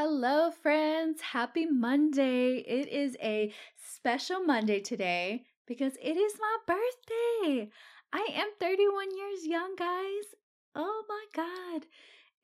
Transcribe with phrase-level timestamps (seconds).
[0.00, 1.20] Hello, friends.
[1.20, 2.58] Happy Monday.
[2.58, 7.68] It is a special Monday today because it is my birthday.
[8.12, 10.36] I am 31 years young, guys.
[10.76, 11.86] Oh my God.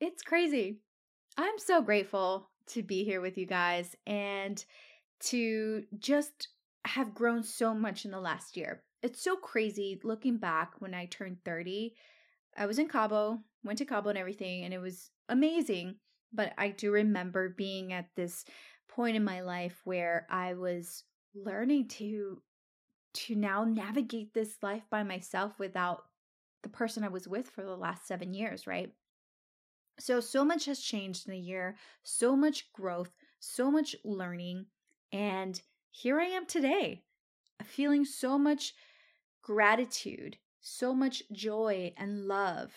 [0.01, 0.80] It's crazy.
[1.38, 4.64] I'm so grateful to be here with you guys and
[5.27, 6.48] to just
[6.86, 8.82] have grown so much in the last year.
[9.00, 11.95] It's so crazy looking back when I turned 30.
[12.59, 15.95] I was in Cabo, went to Cabo and everything, and it was amazing.
[16.35, 18.45] But I do remember being at this
[18.89, 21.04] point in my life where I was
[21.35, 22.43] learning to
[23.14, 26.03] to now navigate this life by myself without
[26.64, 28.93] the person I was with for the last 7 years, right?
[30.00, 34.66] So so much has changed in a year, so much growth, so much learning,
[35.12, 35.61] and
[35.92, 37.05] here I am today,
[37.62, 38.75] feeling so much
[39.42, 42.72] gratitude, so much joy and love.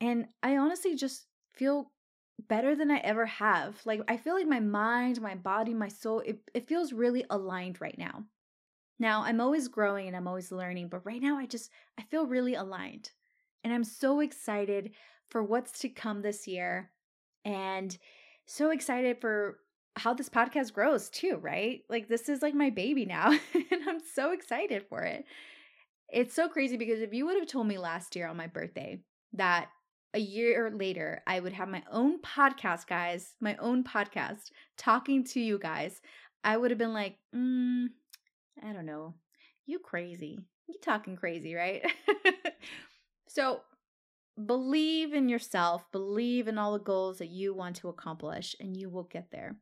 [0.00, 1.92] And I honestly just feel
[2.38, 3.80] better than I ever have.
[3.84, 7.80] Like I feel like my mind, my body, my soul, it, it feels really aligned
[7.80, 8.24] right now.
[8.98, 12.26] Now, I'm always growing and I'm always learning, but right now I just I feel
[12.26, 13.10] really aligned.
[13.64, 14.92] And I'm so excited
[15.30, 16.90] for what's to come this year
[17.44, 17.96] and
[18.46, 19.58] so excited for
[19.96, 21.80] how this podcast grows too, right?
[21.88, 25.24] Like this is like my baby now and I'm so excited for it.
[26.08, 29.00] It's so crazy because if you would have told me last year on my birthday
[29.32, 29.68] that
[30.16, 35.40] a year later I would have my own podcast, guys, my own podcast talking to
[35.40, 36.00] you guys,
[36.42, 37.88] I would have been like, mm,
[38.64, 39.14] I don't know.
[39.66, 40.38] You crazy.
[40.66, 41.84] You talking crazy, right?
[43.28, 43.60] so
[44.46, 48.88] believe in yourself, believe in all the goals that you want to accomplish, and you
[48.88, 49.56] will get there.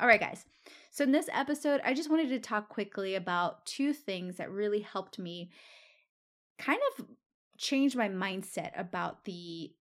[0.00, 0.46] All right, guys.
[0.90, 4.80] So, in this episode, I just wanted to talk quickly about two things that really
[4.80, 5.50] helped me
[6.58, 7.06] kind of
[7.58, 9.72] change my mindset about the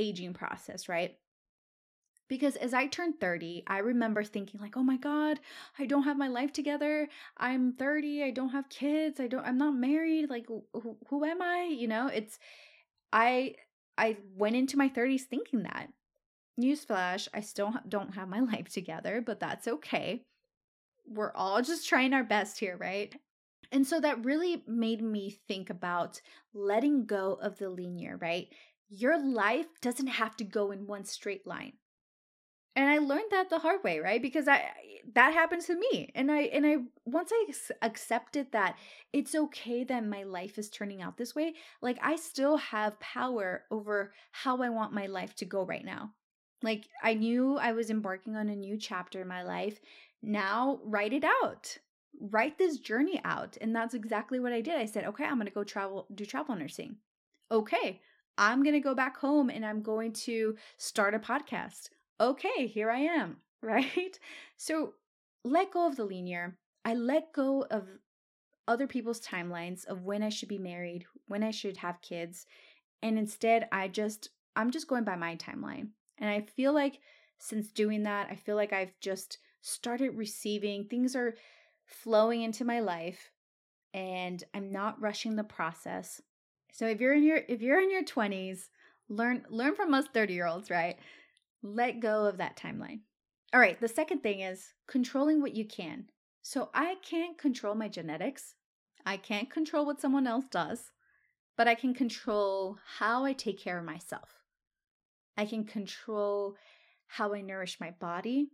[0.00, 1.16] aging process, right?
[2.28, 5.40] Because as I turned 30, I remember thinking like, "Oh my god,
[5.78, 7.08] I don't have my life together.
[7.36, 10.30] I'm 30, I don't have kids, I don't I'm not married.
[10.30, 12.38] Like who, who am I?" You know, it's
[13.12, 13.56] I
[13.98, 15.88] I went into my 30s thinking that.
[16.60, 20.24] Newsflash, I still don't have my life together, but that's okay.
[21.06, 23.14] We're all just trying our best here, right?
[23.72, 26.20] And so that really made me think about
[26.54, 28.48] letting go of the linear, right?
[28.90, 31.74] Your life doesn't have to go in one straight line.
[32.76, 34.20] And I learned that the hard way, right?
[34.20, 34.64] Because I
[35.14, 36.10] that happened to me.
[36.14, 37.52] And I and I once I
[37.82, 38.76] accepted that
[39.12, 43.64] it's okay that my life is turning out this way, like I still have power
[43.70, 46.12] over how I want my life to go right now.
[46.62, 49.80] Like I knew I was embarking on a new chapter in my life.
[50.22, 51.76] Now write it out.
[52.20, 53.56] Write this journey out.
[53.60, 54.76] And that's exactly what I did.
[54.76, 56.96] I said, "Okay, I'm going to go travel do travel nursing."
[57.52, 58.00] Okay,
[58.40, 61.90] I'm going to go back home and I'm going to start a podcast
[62.20, 64.18] okay, here I am, right?
[64.56, 64.94] So
[65.42, 66.58] let go of the linear.
[66.84, 67.88] I let go of
[68.68, 72.46] other people's timelines of when I should be married, when I should have kids.
[73.02, 75.88] And instead, I just, I'm just going by my timeline.
[76.18, 77.00] And I feel like
[77.38, 81.34] since doing that, I feel like I've just started receiving, things are
[81.86, 83.30] flowing into my life
[83.92, 86.20] and I'm not rushing the process.
[86.72, 88.68] So if you're in your if you're in your 20s,
[89.08, 90.96] learn learn from us 30-year-olds, right?
[91.62, 93.00] Let go of that timeline.
[93.52, 96.06] All right, the second thing is controlling what you can.
[96.42, 98.54] So I can't control my genetics.
[99.04, 100.90] I can't control what someone else does,
[101.56, 104.40] but I can control how I take care of myself.
[105.36, 106.56] I can control
[107.06, 108.50] how I nourish my body,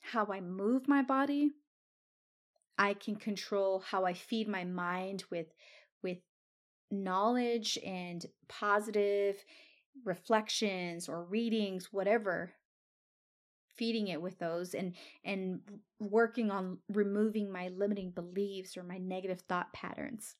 [0.00, 1.52] how I move my body.
[2.76, 5.46] I can control how I feed my mind with
[6.02, 6.18] with
[6.90, 9.36] knowledge and positive
[10.04, 12.52] reflections or readings whatever
[13.78, 14.94] feeding it with those and
[15.24, 15.60] and
[16.00, 20.34] working on removing my limiting beliefs or my negative thought patterns.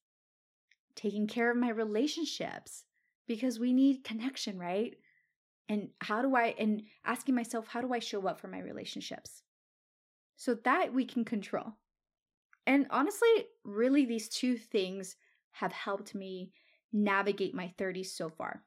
[0.96, 2.84] Taking care of my relationships
[3.28, 4.96] because we need connection right?
[5.68, 9.42] And how do i and asking myself how do i show up for my relationships?
[10.36, 11.74] So that we can control.
[12.66, 13.28] And honestly
[13.64, 15.16] really these two things
[15.52, 16.50] have helped me
[16.92, 18.62] navigate my 30s so far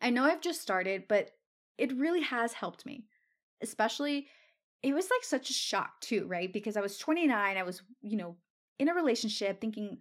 [0.00, 1.30] I know I've just started, but
[1.76, 3.04] it really has helped me.
[3.62, 4.28] Especially,
[4.82, 6.52] it was like such a shock too, right?
[6.52, 8.36] Because I was 29, I was, you know,
[8.78, 9.98] in a relationship thinking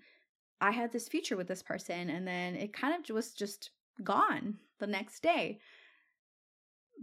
[0.62, 3.72] I had this future with this person, and then it kind of was just
[4.04, 5.60] gone the next day.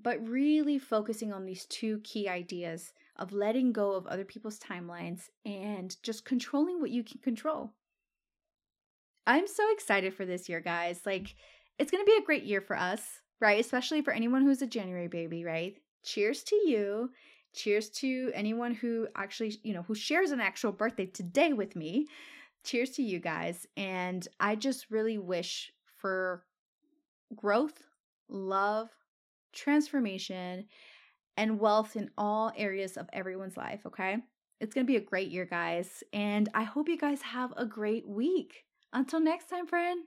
[0.02, 5.29] But really focusing on these two key ideas of letting go of other people's timelines
[5.44, 7.73] and just controlling what you can control.
[9.26, 11.00] I'm so excited for this year, guys.
[11.05, 11.34] Like,
[11.78, 13.02] it's going to be a great year for us,
[13.40, 13.61] right?
[13.61, 15.76] Especially for anyone who's a January baby, right?
[16.06, 17.11] cheers to you.
[17.55, 22.06] Cheers to anyone who actually, you know, who shares an actual birthday today with me.
[22.64, 23.67] Cheers to you guys.
[23.76, 26.44] And I just really wish for
[27.34, 27.82] growth,
[28.28, 28.88] love,
[29.52, 30.67] transformation,
[31.37, 34.19] and wealth in all areas of everyone's life, okay?
[34.61, 36.02] It's going to be a great year, guys.
[36.12, 38.66] And I hope you guys have a great week.
[38.97, 40.05] Until next time, friend.